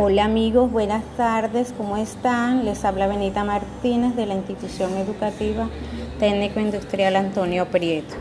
[0.00, 2.64] Hola amigos, buenas tardes, ¿cómo están?
[2.64, 5.68] Les habla Benita Martínez de la institución educativa
[6.20, 8.14] técnico industrial Antonio Prieto.